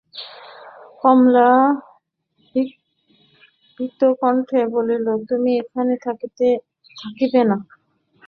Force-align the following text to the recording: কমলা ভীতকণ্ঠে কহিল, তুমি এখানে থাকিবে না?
কমলা 1.01 1.49
ভীতকণ্ঠে 3.79 4.61
কহিল, 4.73 5.05
তুমি 5.29 5.49
এখানে 5.61 5.93
থাকিবে 6.97 7.41
না? 7.49 7.57